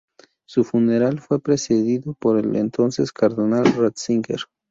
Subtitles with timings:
[0.47, 4.39] Su funeral fue presidido por el entonces cardenal Ratzinger.